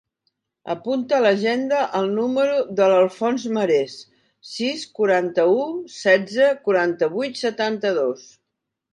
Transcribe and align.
Apunta 0.73 1.15
a 1.17 1.23
l'agenda 1.23 1.81
el 1.97 2.07
número 2.19 2.55
de 2.79 2.87
l'Alfonso 2.91 3.51
Mares: 3.57 3.97
sis, 4.53 4.85
quaranta-u, 4.99 5.59
setze, 5.97 6.47
quaranta-vuit, 6.69 7.37
setanta-dos. 7.43 8.25